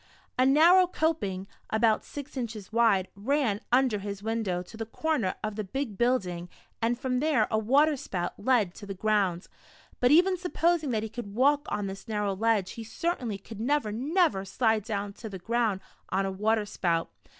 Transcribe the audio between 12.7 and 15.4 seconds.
he certainly could never, never slide down to the